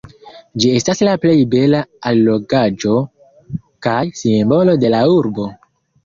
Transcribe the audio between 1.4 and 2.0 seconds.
bela